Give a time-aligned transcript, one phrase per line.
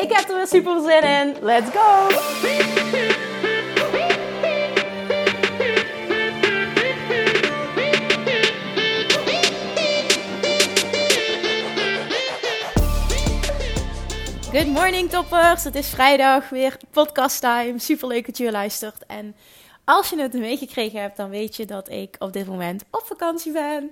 [0.00, 1.36] Ik heb er weer super zin in.
[1.40, 2.08] Let's go!
[14.52, 15.64] Good morning toppers!
[15.64, 17.78] Het is vrijdag, weer podcast time.
[17.78, 19.06] Super leuk dat je luistert.
[19.06, 19.36] En
[19.84, 23.52] als je het meegekregen hebt, dan weet je dat ik op dit moment op vakantie
[23.52, 23.90] ben.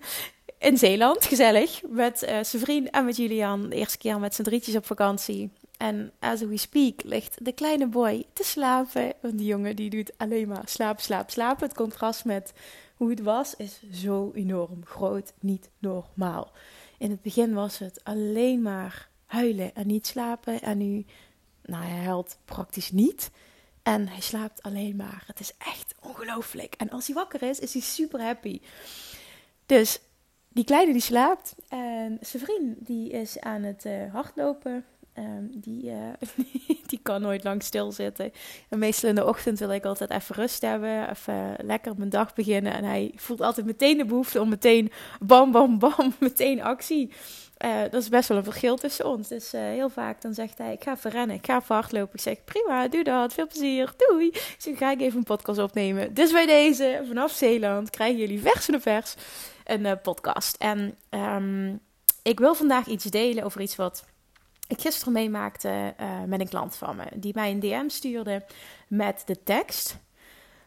[0.59, 1.81] In Zeeland, gezellig.
[1.89, 3.69] Met uh, en met Julian.
[3.69, 5.51] De eerste keer met z'n drietjes op vakantie.
[5.79, 9.12] En as we speak ligt de kleine boy te slapen.
[9.21, 11.69] Want die jongen die doet alleen maar slapen, slapen, slapen.
[11.69, 12.53] Het contrast met
[12.97, 15.33] hoe het was is zo enorm groot.
[15.41, 16.53] Niet normaal.
[16.98, 20.61] In het begin was het alleen maar huilen en niet slapen.
[20.61, 21.07] En nu,
[21.62, 23.31] nou hij huilt praktisch niet.
[23.83, 25.25] En hij slaapt alleen maar.
[25.27, 26.75] Het is echt ongelooflijk.
[26.75, 28.61] En als hij wakker is, is hij super happy.
[29.67, 30.01] Dus
[30.48, 31.55] die kleine die slaapt.
[31.69, 34.85] En zijn vriend die is aan het uh, hardlopen.
[35.19, 35.97] Um, die, uh,
[36.91, 38.33] die kan nooit lang stilzitten.
[38.69, 41.11] En meestal in de ochtend wil ik altijd even rust hebben.
[41.11, 42.72] Even lekker mijn dag beginnen.
[42.72, 47.12] En hij voelt altijd meteen de behoefte om meteen bam, bam, bam, meteen actie.
[47.64, 49.28] Uh, dat is best wel een verschil tussen ons.
[49.28, 52.14] Dus uh, heel vaak dan zegt hij, ik ga even rennen, ik ga even hardlopen.
[52.14, 54.27] Ik zeg, prima, doe dat, veel plezier, doei.
[54.27, 56.14] Ik zeg, ga ik even een podcast opnemen.
[56.14, 59.14] Dus bij deze, vanaf Zeeland, krijgen jullie vers en vers
[59.64, 60.56] een podcast.
[60.56, 61.80] En um,
[62.22, 64.05] ik wil vandaag iets delen over iets wat
[64.68, 65.95] ik gisteren meemaakte
[66.27, 67.05] met een klant van me.
[67.14, 68.45] Die mij een DM stuurde
[68.89, 69.98] met de tekst...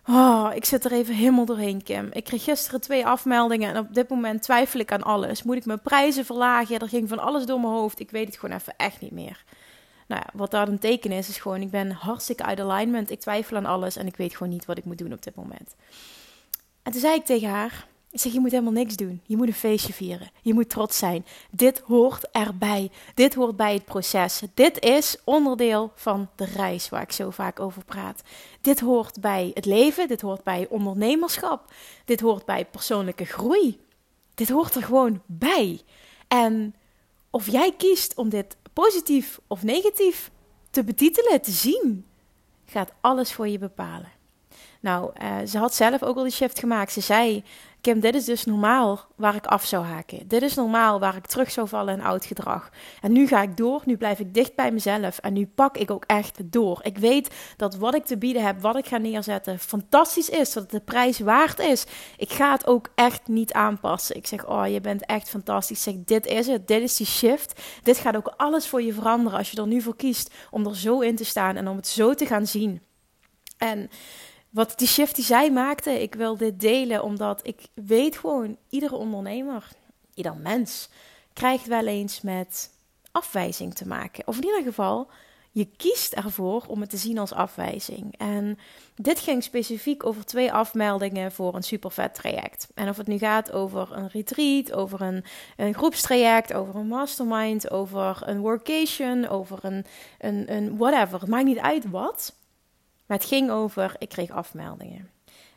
[0.08, 2.10] Oh, ik zit er even helemaal doorheen, Kim.
[2.12, 5.44] Ik kreeg gisteren twee afmeldingen en op dit moment twijfel ik aan alles.
[5.44, 6.80] Moet ik mijn prijzen verlagen?
[6.80, 8.00] Er ging van alles door mijn hoofd.
[8.00, 9.44] Ik weet het gewoon even echt niet meer.
[10.08, 13.12] Nou ja, wat daar een teken is, is gewoon: ik ben hartstikke uit alignment.
[13.12, 15.36] Ik twijfel aan alles en ik weet gewoon niet wat ik moet doen op dit
[15.36, 15.76] moment.
[16.84, 19.22] En toen zei ik tegen haar: ik zeg, je moet helemaal niks doen.
[19.26, 20.32] Je moet een feestje vieren.
[20.42, 21.26] Je moet trots zijn.
[21.52, 22.92] Dit hoort erbij.
[23.14, 24.42] Dit hoort bij het proces.
[24.54, 28.22] Dit is onderdeel van de reis waar ik zo vaak over praat.
[28.62, 30.08] Dit hoort bij het leven.
[30.08, 31.74] Dit hoort bij ondernemerschap.
[32.06, 33.80] Dit hoort bij persoonlijke groei.
[34.34, 35.82] Dit hoort er gewoon bij.
[36.28, 36.76] En
[37.30, 40.32] of jij kiest om dit positief of negatief
[40.70, 42.06] te betitelen, te zien,
[42.66, 44.21] gaat alles voor je bepalen.
[44.82, 46.92] Nou, uh, ze had zelf ook al die shift gemaakt.
[46.92, 47.44] Ze zei:
[47.82, 50.28] Kim, dit is dus normaal waar ik af zou haken.
[50.28, 52.70] Dit is normaal waar ik terug zou vallen in oud gedrag.
[53.02, 55.92] En nu ga ik door, nu blijf ik dicht bij mezelf en nu pak ik
[55.92, 56.80] ook echt door.
[56.84, 60.64] Ik weet dat wat ik te bieden heb, wat ik ga neerzetten, fantastisch is, dat
[60.64, 61.86] het de prijs waard is.
[62.18, 64.16] Ik ga het ook echt niet aanpassen.
[64.16, 65.88] Ik zeg, oh, je bent echt fantastisch.
[65.88, 67.62] Ik zeg, dit is het, dit is die shift.
[67.84, 70.76] Dit gaat ook alles voor je veranderen als je er nu voor kiest om er
[70.76, 72.82] zo in te staan en om het zo te gaan zien.
[73.58, 73.90] En
[74.52, 78.96] wat die shift die zij maakte, ik wil dit delen omdat ik weet gewoon, iedere
[78.96, 79.68] ondernemer,
[80.14, 80.90] ieder mens,
[81.34, 82.70] krijgt wel eens met
[83.12, 84.28] afwijzing te maken.
[84.28, 85.10] Of in ieder geval,
[85.52, 88.18] je kiest ervoor om het te zien als afwijzing.
[88.18, 88.58] En
[88.96, 92.68] dit ging specifiek over twee afmeldingen voor een supervet traject.
[92.76, 95.24] En of het nu gaat over een retreat, over een,
[95.58, 99.86] een groepstraject, over een mastermind, over een workation, over een,
[100.20, 101.20] een, een whatever.
[101.20, 102.34] Het maakt niet uit wat.
[103.12, 105.10] Het ging over, ik kreeg afmeldingen.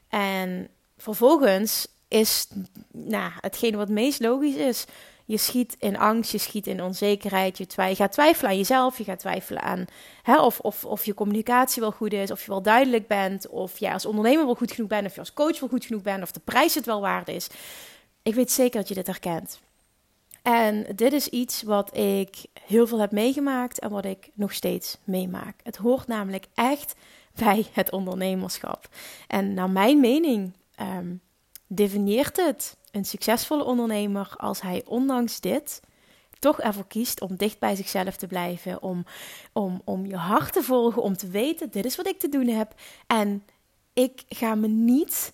[0.08, 2.48] En vervolgens is,
[2.92, 4.84] nou, hetgene wat meest logisch is,
[5.24, 8.98] je schiet in angst, je schiet in onzekerheid, je, twi je gaat twijfelen aan jezelf,
[8.98, 9.84] je gaat twijfelen aan
[10.22, 13.78] hè, of, of, of je communicatie wel goed is, of je wel duidelijk bent, of
[13.78, 16.22] jij als ondernemer wel goed genoeg bent, of je als coach wel goed genoeg bent,
[16.22, 17.48] of de prijs het wel waard is.
[18.22, 19.60] Ik weet zeker dat je dit herkent.
[20.42, 24.98] En dit is iets wat ik heel veel heb meegemaakt en wat ik nog steeds
[25.04, 25.60] meemaak.
[25.62, 26.94] Het hoort namelijk echt
[27.34, 28.88] bij het ondernemerschap.
[29.26, 31.20] En naar mijn mening um,
[31.66, 35.80] definieert het een succesvolle ondernemer als hij ondanks dit
[36.44, 39.04] toch ervoor kiest om dicht bij zichzelf te blijven, om,
[39.52, 42.46] om, om je hart te volgen, om te weten, dit is wat ik te doen
[42.46, 42.74] heb.
[43.06, 43.44] En
[43.92, 45.32] ik ga me niet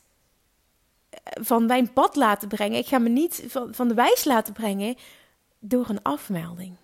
[1.10, 4.52] eh, van mijn pad laten brengen, ik ga me niet van, van de wijs laten
[4.52, 4.96] brengen
[5.58, 6.76] door een afmelding.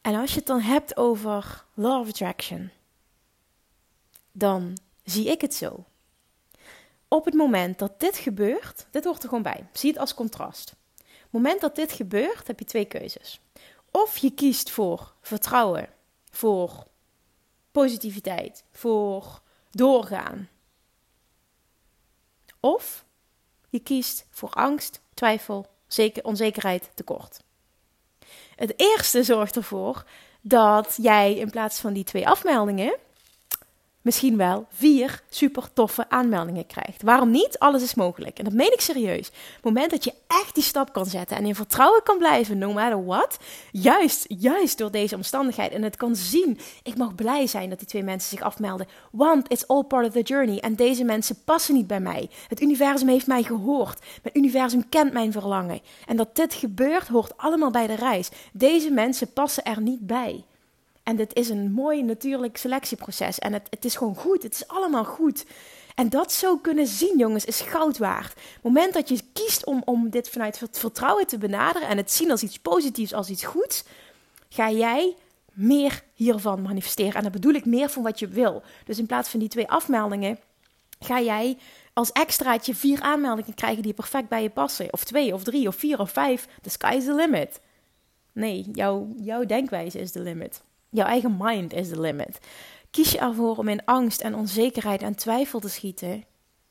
[0.00, 2.70] En als je het dan hebt over law of attraction,
[4.32, 5.84] dan zie ik het zo.
[7.08, 10.74] Op het moment dat dit gebeurt, dit hoort er gewoon bij, zie het als contrast.
[10.98, 13.40] Op het moment dat dit gebeurt, heb je twee keuzes.
[13.90, 15.88] Of je kiest voor vertrouwen,
[16.30, 16.86] voor
[17.72, 19.40] positiviteit, voor
[19.70, 20.48] doorgaan.
[22.60, 23.04] Of
[23.68, 27.40] je kiest voor angst, twijfel, zeker, onzekerheid, tekort.
[28.56, 30.04] Het eerste zorgt ervoor
[30.40, 32.96] dat jij in plaats van die twee afmeldingen
[34.02, 37.02] misschien wel vier super toffe aanmeldingen krijgt.
[37.02, 37.58] Waarom niet?
[37.58, 38.38] Alles is mogelijk.
[38.38, 39.26] En dat meen ik serieus.
[39.26, 42.72] Het moment dat je echt die stap kan zetten en in vertrouwen kan blijven, no
[42.72, 43.38] matter what,
[43.70, 47.88] juist, juist door deze omstandigheid en het kan zien, ik mag blij zijn dat die
[47.88, 51.74] twee mensen zich afmelden, want it's all part of the journey en deze mensen passen
[51.74, 52.30] niet bij mij.
[52.48, 53.98] Het universum heeft mij gehoord.
[54.22, 55.80] Mijn universum kent mijn verlangen.
[56.06, 58.30] En dat dit gebeurt, hoort allemaal bij de reis.
[58.52, 60.44] Deze mensen passen er niet bij.
[61.02, 63.38] En dit is een mooi natuurlijk selectieproces.
[63.38, 64.42] En het, het is gewoon goed.
[64.42, 65.44] Het is allemaal goed.
[65.94, 68.32] En dat zo kunnen zien, jongens, is goud waard.
[68.34, 72.30] Het moment dat je kiest om, om dit vanuit vertrouwen te benaderen en het zien
[72.30, 73.84] als iets positiefs, als iets goeds,
[74.48, 75.16] ga jij
[75.52, 77.14] meer hiervan manifesteren.
[77.14, 78.62] En dan bedoel ik meer van wat je wil.
[78.84, 80.38] Dus in plaats van die twee afmeldingen,
[81.00, 81.58] ga jij
[81.92, 84.92] als extraatje vier aanmeldingen krijgen die perfect bij je passen.
[84.92, 86.48] Of twee, of drie, of vier, of vijf.
[86.62, 87.60] The sky is the limit.
[88.32, 90.62] Nee, jouw, jouw denkwijze is de limit.
[90.92, 92.38] Jouw eigen mind is de limit.
[92.90, 96.24] Kies je ervoor om in angst en onzekerheid en twijfel te schieten,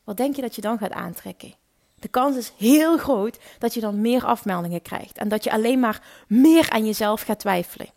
[0.03, 1.53] wat denk je dat je dan gaat aantrekken?
[1.99, 5.79] De kans is heel groot dat je dan meer afmeldingen krijgt en dat je alleen
[5.79, 7.89] maar meer aan jezelf gaat twijfelen.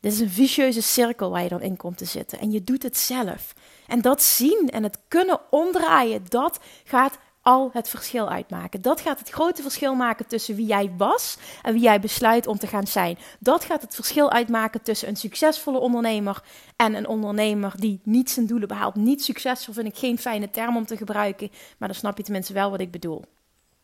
[0.00, 2.82] Dit is een vicieuze cirkel waar je dan in komt te zitten en je doet
[2.82, 3.54] het zelf.
[3.86, 8.82] En dat zien en het kunnen omdraaien, dat gaat al het verschil uitmaken.
[8.82, 12.58] Dat gaat het grote verschil maken tussen wie jij was en wie jij besluit om
[12.58, 13.18] te gaan zijn.
[13.38, 16.42] Dat gaat het verschil uitmaken tussen een succesvolle ondernemer
[16.76, 18.94] en een ondernemer die niet zijn doelen behaalt.
[18.94, 22.52] Niet succesvol vind ik geen fijne term om te gebruiken, maar dan snap je tenminste
[22.52, 23.24] wel wat ik bedoel.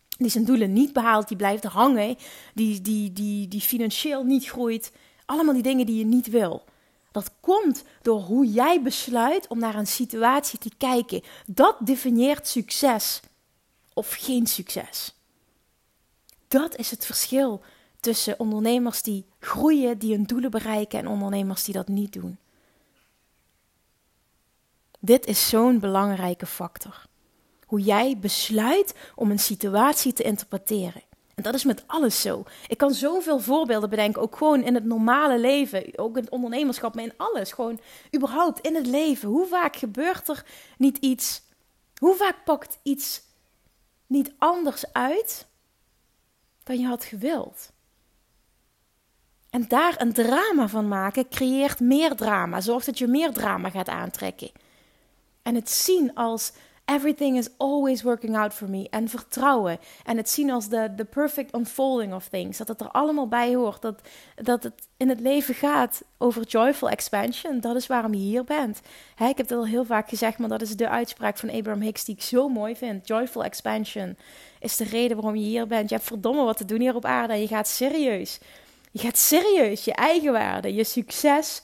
[0.08, 2.16] Die zijn doelen niet behaalt, die blijft hangen,
[2.54, 4.92] die, die, die, die financieel niet groeit.
[5.26, 6.64] Allemaal die dingen die je niet wil.
[7.12, 11.22] Dat komt door hoe jij besluit om naar een situatie te kijken.
[11.46, 13.20] Dat definieert succes
[13.94, 15.14] of geen succes.
[16.48, 17.62] Dat is het verschil
[18.00, 22.38] tussen ondernemers die groeien, die hun doelen bereiken en ondernemers die dat niet doen.
[25.00, 27.06] Dit is zo'n belangrijke factor.
[27.66, 31.02] Hoe jij besluit om een situatie te interpreteren.
[31.34, 32.44] En dat is met alles zo.
[32.66, 36.94] Ik kan zoveel voorbeelden bedenken, ook gewoon in het normale leven, ook in het ondernemerschap,
[36.94, 37.52] maar in alles.
[37.52, 37.80] Gewoon
[38.16, 39.28] überhaupt in het leven.
[39.28, 40.44] Hoe vaak gebeurt er
[40.78, 41.42] niet iets?
[41.98, 43.22] Hoe vaak pakt iets
[44.12, 45.46] niet anders uit
[46.62, 47.72] dan je had gewild.
[49.50, 53.88] En daar een drama van maken creëert meer drama, zorgt dat je meer drama gaat
[53.88, 54.50] aantrekken.
[55.42, 56.52] En het zien als
[56.94, 58.88] Everything is always working out for me.
[58.90, 59.78] En vertrouwen.
[60.04, 62.58] En het zien als de, perfect unfolding of things.
[62.58, 63.82] Dat het er allemaal bij hoort.
[63.82, 64.00] Dat,
[64.34, 67.60] dat het in het leven gaat over joyful expansion.
[67.60, 68.80] Dat is waarom je hier bent.
[69.18, 72.04] ik heb het al heel vaak gezegd, maar dat is de uitspraak van Abraham Hicks
[72.04, 73.06] die ik zo mooi vind.
[73.06, 74.16] Joyful expansion
[74.60, 75.88] is de reden waarom je hier bent.
[75.88, 77.32] Je hebt verdomme wat te doen hier op aarde.
[77.32, 78.40] En je gaat serieus.
[78.92, 81.62] Je gaat serieus je eigen waarde, je succes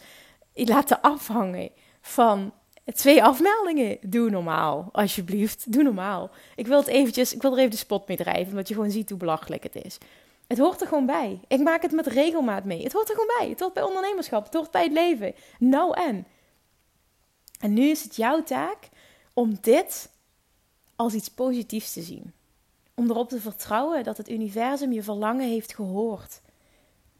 [0.55, 1.71] laten afhangen
[2.01, 2.53] van
[2.95, 3.99] Twee afmeldingen.
[4.01, 5.73] Doe normaal, alsjeblieft.
[5.73, 6.31] Doe normaal.
[6.57, 8.91] Ik wil het eventjes, ik wil er even de spot mee drijven, omdat je gewoon
[8.91, 9.99] ziet hoe belachelijk het is.
[10.47, 11.41] Het hoort er gewoon bij.
[11.49, 12.83] Ik maak het met regelmaat mee.
[12.83, 13.49] Het hoort er gewoon bij.
[13.49, 14.45] Het hoort bij ondernemerschap.
[14.45, 15.35] Het hoort bij het leven.
[15.59, 16.27] Nou en.
[17.61, 18.89] En nu is het jouw taak
[19.33, 20.11] om dit
[20.97, 22.33] als iets positiefs te zien.
[22.95, 26.41] Om erop te vertrouwen dat het universum je verlangen heeft gehoord.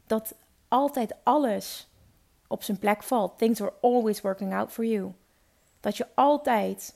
[0.07, 0.33] Dat
[0.67, 1.87] altijd alles
[2.47, 3.37] op zijn plek valt.
[3.37, 5.11] Things are always working out for you.
[5.79, 6.95] Dat je altijd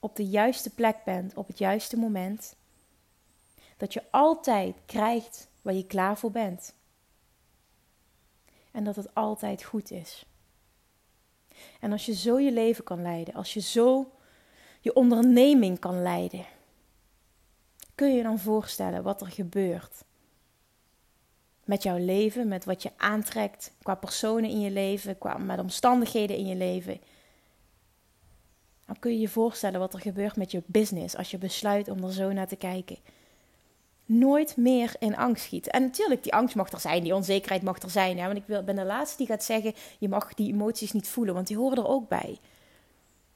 [0.00, 2.56] op de juiste plek bent op het juiste moment.
[3.76, 6.74] Dat je altijd krijgt waar je klaar voor bent.
[8.70, 10.26] En dat het altijd goed is.
[11.80, 14.10] En als je zo je leven kan leiden, als je zo
[14.80, 16.46] je onderneming kan leiden,
[17.94, 20.04] kun je je dan voorstellen wat er gebeurt
[21.64, 26.36] met jouw leven, met wat je aantrekt qua personen in je leven, qua met omstandigheden
[26.36, 27.00] in je leven.
[28.86, 32.04] Dan kun je je voorstellen wat er gebeurt met je business als je besluit om
[32.04, 32.96] er zo naar te kijken.
[34.06, 35.72] Nooit meer in angst schieten.
[35.72, 38.16] En natuurlijk, die angst mag er zijn, die onzekerheid mag er zijn.
[38.16, 41.34] Ja, want ik ben de laatste die gaat zeggen: je mag die emoties niet voelen,
[41.34, 42.38] want die horen er ook bij.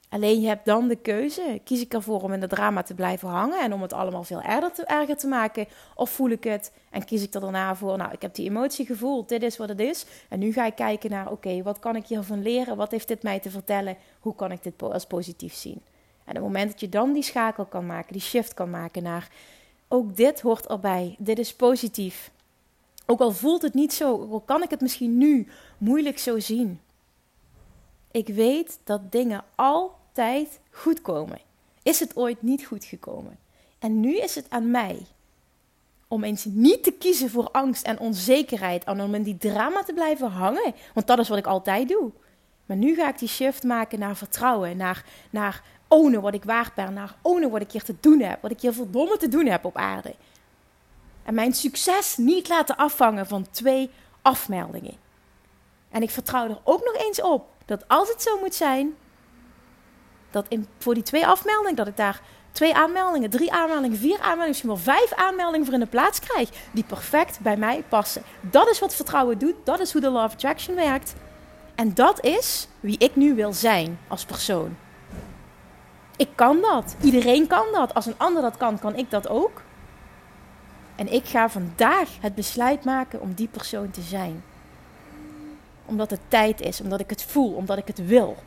[0.09, 3.27] Alleen je hebt dan de keuze: kies ik ervoor om in de drama te blijven
[3.27, 5.67] hangen en om het allemaal veel erger te, te maken?
[5.95, 8.85] Of voel ik het en kies ik er daarna voor: nou, ik heb die emotie
[8.85, 10.05] gevoeld, dit is wat het is.
[10.29, 12.77] En nu ga ik kijken naar: oké, wat kan ik hiervan leren?
[12.77, 13.97] Wat heeft dit mij te vertellen?
[14.19, 15.81] Hoe kan ik dit als positief zien?
[16.23, 19.03] En op het moment dat je dan die schakel kan maken, die shift kan maken
[19.03, 19.29] naar:
[19.87, 22.31] ook dit hoort erbij, dit is positief.
[23.05, 25.47] Ook al voelt het niet zo, ook al kan ik het misschien nu
[25.77, 26.79] moeilijk zo zien.
[28.11, 29.43] Ik weet dat dingen
[30.09, 31.39] altijd goed komen.
[31.83, 33.37] Is het ooit niet goed gekomen?
[33.79, 35.05] En nu is het aan mij
[36.07, 39.93] om eens niet te kiezen voor angst en onzekerheid en om in die drama te
[39.93, 40.73] blijven hangen.
[40.93, 42.11] Want dat is wat ik altijd doe.
[42.65, 46.73] Maar nu ga ik die shift maken naar vertrouwen, naar, naar ownen wat ik waard
[46.73, 49.45] ben, naar ownen wat ik hier te doen heb, wat ik hier verdomme te doen
[49.45, 50.15] heb op aarde.
[51.23, 53.89] En mijn succes niet laten afvangen van twee
[54.21, 54.97] afmeldingen.
[55.89, 58.95] En ik vertrouw er ook nog eens op dat als het zo moet zijn,
[60.31, 60.45] dat
[60.77, 62.21] voor die twee afmeldingen, dat ik daar
[62.51, 66.49] twee aanmeldingen, drie aanmeldingen, vier aanmeldingen, misschien wel vijf aanmeldingen voor in de plaats krijg,
[66.71, 68.23] die perfect bij mij passen.
[68.41, 71.15] Dat is wat vertrouwen doet, dat is hoe de Law Attraction werkt.
[71.75, 74.77] En dat is wie ik nu wil zijn als persoon.
[76.17, 76.95] Ik kan dat.
[77.01, 77.93] Iedereen kan dat.
[77.93, 79.61] Als een ander dat kan, kan ik dat ook.
[80.95, 84.43] En ik ga vandaag het besluit maken om die persoon te zijn.
[85.85, 88.37] Omdat het tijd is, omdat ik het voel, omdat ik het wil.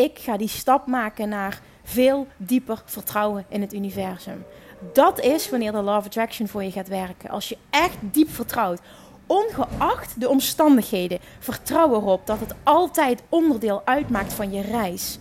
[0.00, 4.44] Ik ga die stap maken naar veel dieper vertrouwen in het universum.
[4.92, 7.30] Dat is wanneer de Law of Attraction voor je gaat werken.
[7.30, 8.80] Als je echt diep vertrouwt,
[9.26, 15.18] ongeacht de omstandigheden, vertrouw erop dat het altijd onderdeel uitmaakt van je reis.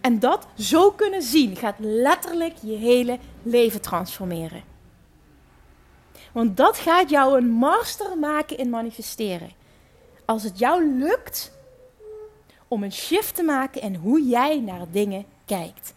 [0.00, 4.62] En dat zo kunnen zien gaat letterlijk je hele leven transformeren.
[6.32, 9.50] Want dat gaat jou een master maken in manifesteren.
[10.24, 11.55] Als het jou lukt
[12.68, 15.94] om een shift te maken in hoe jij naar dingen kijkt.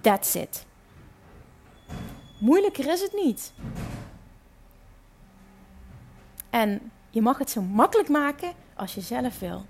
[0.00, 0.66] That's it.
[2.38, 3.52] Moeilijker is het niet.
[6.50, 9.64] En je mag het zo makkelijk maken als je zelf wil.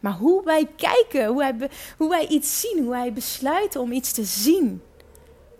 [0.00, 4.12] Maar hoe wij kijken, hoe wij, hoe wij iets zien, hoe wij besluiten om iets
[4.12, 4.82] te zien,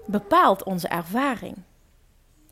[0.06, 1.56] bepaalt onze ervaring.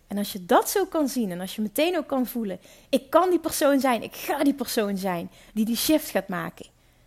[0.07, 3.11] En als je dat zo kan zien en als je meteen ook kan voelen, ik
[3.11, 6.67] kan die persoon zijn, ik ga die persoon zijn die die shift gaat maken.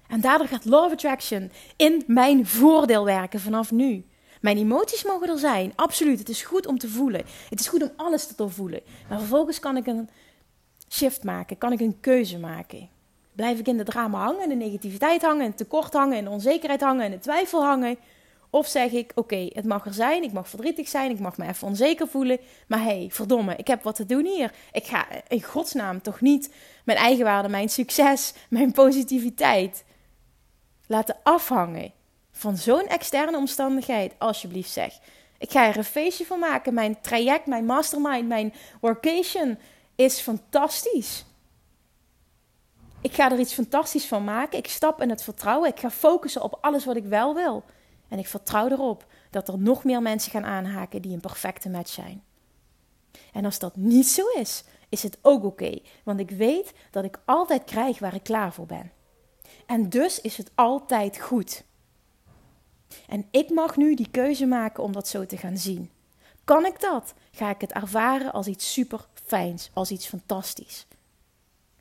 [0.10, 4.06] En daardoor gaat Law of Attraction in mijn voordeel werken vanaf nu.
[4.42, 6.20] Mijn emoties mogen er zijn, absoluut.
[6.20, 7.25] Het is goed om te voelen.
[7.50, 8.82] Het is goed om alles te doorvoelen.
[9.10, 10.10] Maar vervolgens kan ik een
[10.89, 12.89] shift maken, kan ik een keuze maken.
[13.34, 16.30] Blijf ik in de drama hangen, in de negativiteit hangen, in tekort hangen, in de
[16.30, 17.98] onzekerheid hangen, in de twijfel hangen?
[18.50, 21.48] Of zeg ik, oké, het mag er zijn, ik mag verdrietig zijn, ik mag me
[21.48, 22.38] even onzeker voelen.
[22.68, 24.51] Maar hey, verdomme, ik heb wat te doen hier.
[24.72, 29.84] Ik ga in godsnaam toch niet mijn eigenwaarde, mijn succes, mijn positiviteit
[30.89, 31.93] laten afhangen
[32.31, 34.13] van zo'n externe omstandigheid.
[34.17, 35.00] Alsjeblieft zeg.
[35.38, 36.74] Ik ga er een feestje van maken.
[36.74, 39.58] Mijn traject, mijn mastermind, mijn workation
[39.96, 41.25] is fantastisch.
[43.01, 44.58] Ik ga er iets fantastisch van maken.
[44.58, 45.69] Ik stap in het vertrouwen.
[45.69, 47.63] Ik ga focussen op alles wat ik wel wil.
[48.08, 51.91] En ik vertrouw erop dat er nog meer mensen gaan aanhaken die een perfecte match
[51.91, 52.24] zijn.
[53.34, 55.79] En als dat niet zo is, is het ook oké.
[56.03, 58.91] want ik weet dat ik altijd krijg waar ik klaar voor ben.
[59.69, 61.63] En dus is het altijd goed.
[63.07, 65.91] En ik mag nu die keuze maken om dat zo te gaan zien.
[66.43, 67.13] Kan ik dat?
[67.31, 70.88] Ga ik het ervaren als iets super fijns, als iets fantastisch.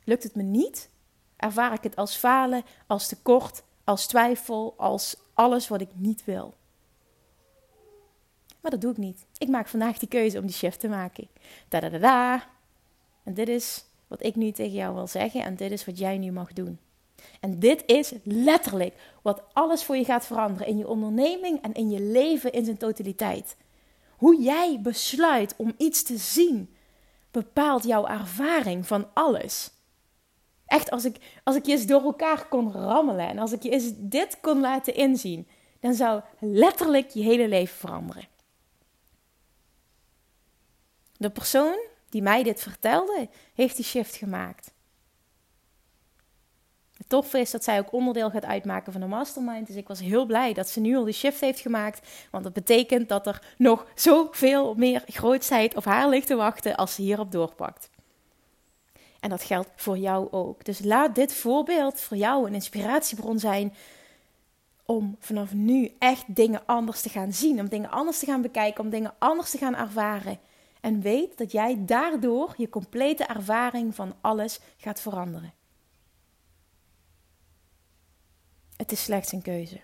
[0.03, 0.89] Lukt het me niet?
[1.35, 6.53] Ervaar ik het als falen, als tekort, als twijfel, als alles wat ik niet wil.
[8.61, 9.25] Maar dat doe ik niet.
[9.37, 11.27] Ik maak vandaag die keuze om die shift te maken.
[11.67, 12.47] Da da da da.
[13.23, 16.17] En dit is wat ik nu tegen jou wil zeggen en dit is wat jij
[16.17, 16.79] nu mag doen.
[17.39, 21.89] En dit is letterlijk wat alles voor je gaat veranderen in je onderneming en in
[21.89, 23.55] je leven in zijn totaliteit.
[24.17, 26.75] Hoe jij besluit om iets te zien,
[27.31, 29.71] bepaalt jouw ervaring van alles.
[30.65, 33.69] Echt, als ik, als ik je eens door elkaar kon rammelen en als ik je
[33.69, 35.47] eens dit kon laten inzien,
[35.79, 38.27] dan zou letterlijk je hele leven veranderen.
[41.17, 44.73] De persoon die mij dit vertelde, heeft die shift gemaakt.
[47.09, 49.67] Toffe is dat zij ook onderdeel gaat uitmaken van de mastermind.
[49.67, 52.07] Dus ik was heel blij dat ze nu al die shift heeft gemaakt.
[52.31, 56.95] Want dat betekent dat er nog zoveel meer grootsheid op haar ligt te wachten als
[56.95, 57.89] ze hierop doorpakt.
[59.19, 60.65] En dat geldt voor jou ook.
[60.65, 63.73] Dus laat dit voorbeeld voor jou een inspiratiebron zijn
[64.85, 68.83] om vanaf nu echt dingen anders te gaan zien, om dingen anders te gaan bekijken,
[68.83, 70.39] om dingen anders te gaan ervaren.
[70.81, 75.58] En weet dat jij daardoor je complete ervaring van alles gaat veranderen.
[78.79, 79.79] Het is slechts een keuze.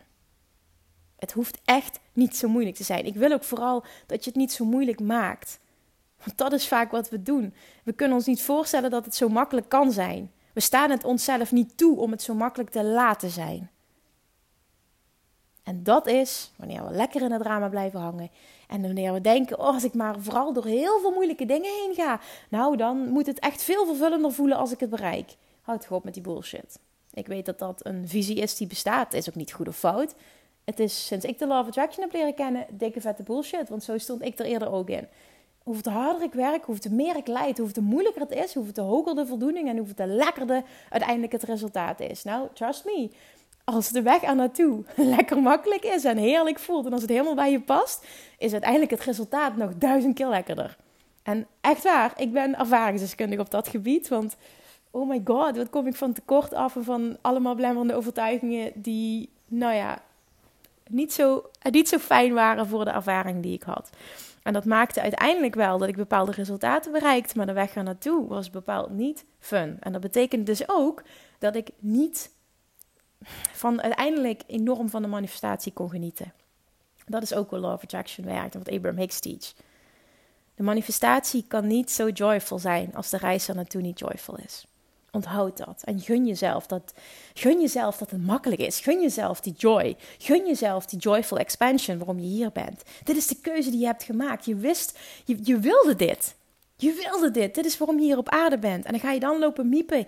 [1.15, 3.05] Het hoeft echt niet zo moeilijk te zijn.
[3.05, 5.59] Ik wil ook vooral dat je het niet zo moeilijk maakt.
[6.23, 7.53] Want dat is vaak wat we doen.
[7.83, 10.31] We kunnen ons niet voorstellen dat het zo makkelijk kan zijn.
[10.53, 13.69] We staan het onszelf niet toe om het zo makkelijk te laten zijn.
[15.63, 18.29] En dat is wanneer we lekker in het drama blijven hangen.
[18.67, 21.93] En wanneer we denken, oh, als ik maar vooral door heel veel moeilijke dingen heen
[21.95, 25.35] ga, nou dan moet het echt veel vervullender voelen als ik het bereik.
[25.61, 26.79] Houd toch op met die bullshit.
[27.15, 29.13] Ik weet dat dat een visie is die bestaat.
[29.13, 30.15] Is ook niet goed of fout.
[30.63, 33.69] Het is sinds ik de Law Attraction heb leren kennen, dikke vette bullshit.
[33.69, 35.07] Want zo stond ik er eerder ook in.
[35.63, 39.25] Hoe harder ik werk, hoe meer ik leid, hoe moeilijker het is, hoe hoger de
[39.25, 42.23] voldoening en hoe lekkerder uiteindelijk het resultaat is.
[42.23, 43.09] Nou, trust me,
[43.63, 44.83] als de weg er naartoe
[45.15, 48.05] lekker makkelijk is en heerlijk voelt en als het helemaal bij je past,
[48.37, 50.77] is uiteindelijk het resultaat nog duizend keer lekkerder.
[51.23, 54.35] En echt waar, ik ben ervaringsdeskundig op dat gebied, want
[54.95, 59.29] oh my god, wat kom ik van tekort af en van allemaal belemmerende overtuigingen die,
[59.47, 60.01] nou ja,
[60.89, 63.89] niet zo, niet zo fijn waren voor de ervaring die ik had.
[64.43, 68.27] En dat maakte uiteindelijk wel dat ik bepaalde resultaten bereikte, maar de weg er naartoe
[68.27, 69.77] was bepaald niet fun.
[69.79, 71.03] En dat betekent dus ook
[71.39, 72.31] dat ik niet
[73.51, 76.33] van uiteindelijk enorm van de manifestatie kon genieten.
[77.05, 79.53] Dat is ook wel Law of Attraction werkt en wat Abraham Hicks teach.
[80.55, 84.65] De manifestatie kan niet zo joyful zijn als de reis er naartoe niet joyful is.
[85.15, 86.93] Onthoud dat en gun jezelf dat,
[87.33, 88.79] gun jezelf dat het makkelijk is.
[88.79, 89.95] Gun jezelf die joy.
[90.17, 92.83] Gun jezelf die joyful expansion waarom je hier bent.
[93.03, 94.45] Dit is de keuze die je hebt gemaakt.
[94.45, 96.35] Je wist, je, je wilde dit.
[96.75, 97.55] Je wilde dit.
[97.55, 98.85] Dit is waarom je hier op aarde bent.
[98.85, 100.07] En dan ga je dan lopen miepen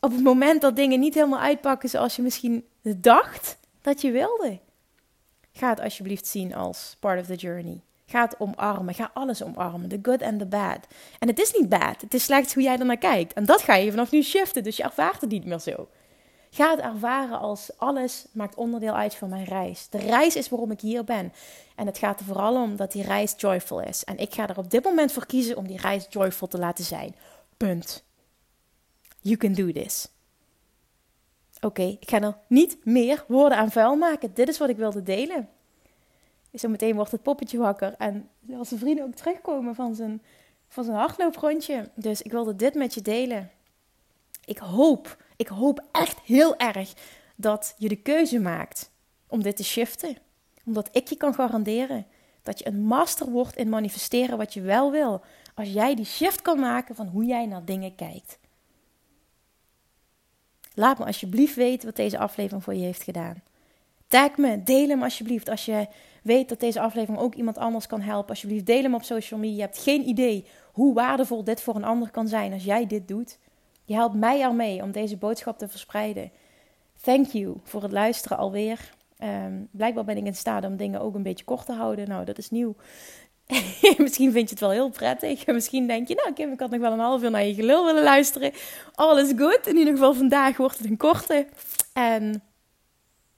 [0.00, 4.58] op het moment dat dingen niet helemaal uitpakken zoals je misschien dacht dat je wilde.
[5.52, 7.80] Ga het alsjeblieft zien als part of the journey.
[8.06, 8.94] Ga het omarmen.
[8.94, 9.88] Ga alles omarmen.
[9.88, 10.78] The good and the bad.
[11.18, 12.00] En het is niet bad.
[12.00, 13.32] Het is slechts hoe jij er naar kijkt.
[13.32, 14.62] En dat ga je vanaf nu shiften.
[14.62, 15.88] Dus je ervaart het niet meer zo.
[16.50, 19.88] Ga het ervaren als alles maakt onderdeel uit van mijn reis.
[19.88, 21.32] De reis is waarom ik hier ben.
[21.76, 24.04] En het gaat er vooral om dat die reis joyful is.
[24.04, 26.84] En ik ga er op dit moment voor kiezen om die reis joyful te laten
[26.84, 27.16] zijn.
[27.56, 28.04] Punt.
[29.20, 30.08] You can do this.
[31.60, 34.34] Oké, ik ga er niet meer woorden aan vuil maken.
[34.34, 35.48] Dit is wat ik wilde delen.
[36.54, 37.94] Zometeen wordt het poppetje wakker.
[37.98, 40.22] En als zijn vrienden ook terugkomen van zijn,
[40.68, 41.90] van zijn hardlooprondje.
[41.94, 43.50] Dus ik wilde dit met je delen.
[44.44, 46.92] Ik hoop, ik hoop echt heel erg
[47.36, 48.90] dat je de keuze maakt
[49.26, 50.16] om dit te shiften.
[50.64, 52.06] Omdat ik je kan garanderen
[52.42, 55.22] dat je een master wordt in manifesteren wat je wel wil.
[55.54, 58.38] Als jij die shift kan maken van hoe jij naar dingen kijkt.
[60.74, 63.42] Laat me alsjeblieft weten wat deze aflevering voor je heeft gedaan.
[64.06, 65.48] Tag me, deel hem alsjeblieft.
[65.48, 65.86] Als je
[66.24, 69.56] weet dat deze aflevering ook iemand anders kan helpen, alsjeblieft deel hem op social media.
[69.56, 73.08] Je hebt geen idee hoe waardevol dit voor een ander kan zijn als jij dit
[73.08, 73.38] doet.
[73.84, 76.30] Je helpt mij ermee om deze boodschap te verspreiden.
[77.02, 78.94] Thank you voor het luisteren alweer.
[79.18, 82.08] Um, blijkbaar ben ik in staat om dingen ook een beetje kort te houden.
[82.08, 82.74] Nou, dat is nieuw.
[83.98, 85.46] Misschien vind je het wel heel prettig.
[85.58, 87.84] Misschien denk je, nou Kim, ik had nog wel een half uur naar je gelul
[87.84, 88.52] willen luisteren.
[88.94, 89.66] Alles goed.
[89.66, 91.46] In ieder geval vandaag wordt het een korte.
[91.92, 92.42] En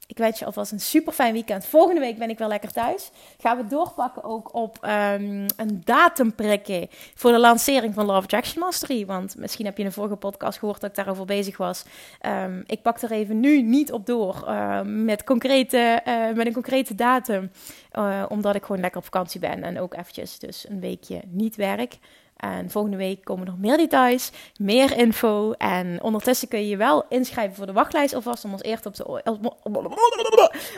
[0.07, 1.67] ik wens je alvast een super fijn weekend.
[1.67, 3.11] Volgende week ben ik wel lekker thuis.
[3.39, 8.63] Gaan we doorpakken ook op um, een datum prikken voor de lancering van Love Attraction
[8.63, 9.07] Mastery.
[9.07, 11.85] Want misschien heb je in een vorige podcast gehoord dat ik daarover bezig was.
[12.27, 16.53] Um, ik pak er even nu niet op door uh, met, concrete, uh, met een
[16.53, 17.51] concrete datum.
[17.93, 21.57] Uh, omdat ik gewoon lekker op vakantie ben en ook eventjes dus een weekje niet
[21.57, 21.99] werk.
[22.37, 25.53] En volgende week komen nog meer details, meer info.
[25.53, 28.95] En ondertussen kun je je wel inschrijven voor de wachtlijst alvast om als eerste op
[28.95, 29.07] de,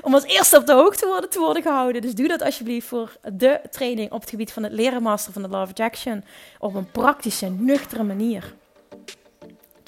[0.03, 2.03] om als op de hoogte te worden gehouden.
[2.03, 5.43] Dus doe dat alsjeblieft voor de training op het gebied van het leren master van
[5.43, 6.25] de Love Action
[6.59, 8.55] op een praktische, nuchtere manier.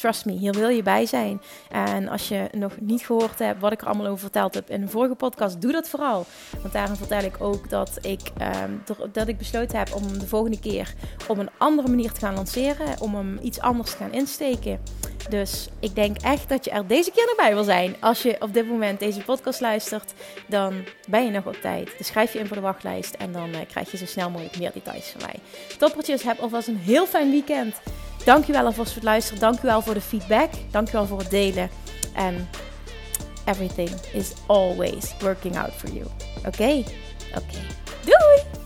[0.01, 1.43] Trust me, hier wil je bij zijn.
[1.71, 4.83] En als je nog niet gehoord hebt wat ik er allemaal over verteld heb in
[4.83, 6.27] een vorige podcast, doe dat vooral.
[6.61, 8.21] Want daarin vertel ik ook dat ik,
[8.65, 8.83] um,
[9.13, 10.95] dat ik besloten heb om de volgende keer
[11.29, 13.01] op een andere manier te gaan lanceren.
[13.01, 14.81] Om hem iets anders te gaan insteken.
[15.29, 17.97] Dus ik denk echt dat je er deze keer nog bij wil zijn.
[18.01, 20.13] Als je op dit moment deze podcast luistert,
[20.47, 20.75] dan
[21.09, 21.99] ben je nog op tijd.
[21.99, 24.59] Dus schrijf je in voor de wachtlijst en dan uh, krijg je zo snel mogelijk
[24.59, 25.35] meer details van mij.
[25.79, 27.75] Toppertjes, heb alvast een heel fijn weekend.
[28.25, 29.41] Dankjewel alvast voor het luisteren.
[29.41, 30.51] Dankjewel voor de feedback.
[30.71, 31.71] Dankjewel voor het delen.
[32.15, 32.49] En
[33.45, 36.07] everything is always working out for you.
[36.47, 36.85] Oké?
[37.35, 37.59] Oké.
[38.05, 38.59] Doei!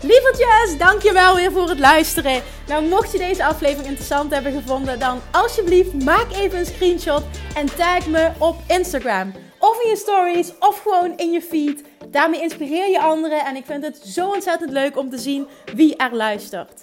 [0.00, 2.42] Lievertjes, dankjewel weer voor het luisteren.
[2.66, 7.22] Nou, mocht je deze aflevering interessant hebben gevonden, dan alsjeblieft maak even een screenshot
[7.54, 9.32] en tag me op Instagram.
[9.58, 11.82] Of in je stories, of gewoon in je feed.
[12.08, 15.96] Daarmee inspireer je anderen en ik vind het zo ontzettend leuk om te zien wie
[15.96, 16.82] er luistert.